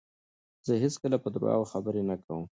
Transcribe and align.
زه 0.65 0.73
هیڅکله 0.83 1.17
په 1.23 1.29
درواغو 1.35 1.69
خبرې 1.71 2.01
نه 2.09 2.15
کوم. 2.23 2.43